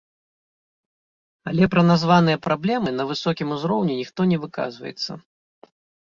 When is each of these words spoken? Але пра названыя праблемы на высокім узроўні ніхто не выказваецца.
Але 1.49 1.63
пра 1.73 1.81
названыя 1.91 2.37
праблемы 2.47 2.93
на 2.99 3.03
высокім 3.11 3.47
узроўні 3.57 3.93
ніхто 3.99 4.21
не 4.31 4.37
выказваецца. 4.47 5.11